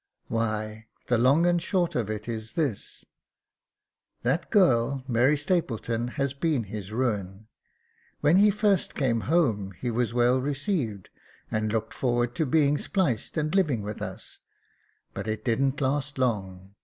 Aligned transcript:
"Why, 0.29 0.87
the 1.09 1.19
long 1.19 1.45
and 1.45 1.59
the 1.59 1.63
short 1.63 1.93
of 1.93 2.09
it 2.09 2.27
is 2.27 2.53
this; 2.53 3.05
that 4.23 4.49
girl, 4.49 5.03
Mary 5.07 5.37
Stapleton, 5.37 6.07
has 6.17 6.33
been 6.33 6.63
his 6.63 6.91
ruin. 6.91 7.45
When 8.19 8.37
he 8.37 8.49
first 8.49 8.95
came 8.95 9.19
home 9.29 9.73
he 9.77 9.91
was 9.91 10.11
well 10.11 10.41
received, 10.41 11.11
and 11.51 11.71
looked 11.71 11.93
forward 11.93 12.33
to 12.37 12.47
being 12.47 12.79
spliced 12.79 13.37
and 13.37 13.53
living 13.53 13.83
with 13.83 14.01
us; 14.01 14.39
but 15.13 15.27
it 15.27 15.45
didn't 15.45 15.81
last 15.81 16.17
long. 16.17 16.73